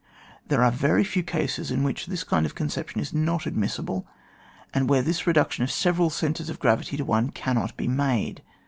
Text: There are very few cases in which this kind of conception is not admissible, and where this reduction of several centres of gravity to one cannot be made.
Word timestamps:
There 0.47 0.63
are 0.63 0.71
very 0.71 1.03
few 1.03 1.21
cases 1.21 1.69
in 1.69 1.83
which 1.83 2.07
this 2.07 2.23
kind 2.23 2.43
of 2.43 2.55
conception 2.55 2.99
is 2.99 3.13
not 3.13 3.45
admissible, 3.45 4.07
and 4.73 4.89
where 4.89 5.03
this 5.03 5.27
reduction 5.27 5.63
of 5.63 5.69
several 5.69 6.09
centres 6.09 6.49
of 6.49 6.57
gravity 6.57 6.97
to 6.97 7.05
one 7.05 7.29
cannot 7.29 7.77
be 7.77 7.87
made. 7.87 8.41